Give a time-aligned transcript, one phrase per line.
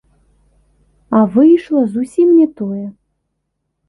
[1.17, 2.81] А выйшла зусім не тое.